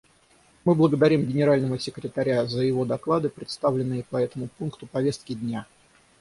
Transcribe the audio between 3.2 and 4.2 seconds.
представленные по